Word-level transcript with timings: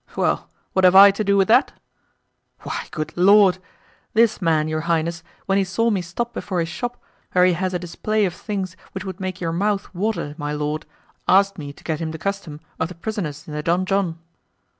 "Well, 0.15 0.49
what 0.73 0.83
have 0.83 0.95
I 0.95 1.11
to 1.11 1.23
do 1.23 1.37
with 1.37 1.47
that?" 1.49 1.73
"Why, 2.63 2.87
good 2.89 3.15
Lord! 3.15 3.59
this 4.15 4.41
man, 4.41 4.67
your 4.67 4.81
highness, 4.89 5.21
when 5.45 5.59
he 5.59 5.63
saw 5.63 5.91
me 5.91 6.01
stop 6.01 6.33
before 6.33 6.59
his 6.59 6.69
shop, 6.69 6.97
where 7.33 7.45
he 7.45 7.53
has 7.53 7.75
a 7.75 7.77
display 7.77 8.25
of 8.25 8.33
things 8.33 8.75
which 8.93 9.05
would 9.05 9.19
make 9.19 9.39
your 9.39 9.53
mouth 9.53 9.93
water, 9.93 10.33
my 10.39 10.53
lord, 10.53 10.87
asked 11.27 11.59
me 11.59 11.71
to 11.73 11.83
get 11.83 11.99
him 11.99 12.09
the 12.09 12.17
custom 12.17 12.61
of 12.79 12.87
the 12.87 12.95
prisoners 12.95 13.47
in 13.47 13.53
the 13.53 13.61
donjon. 13.61 14.17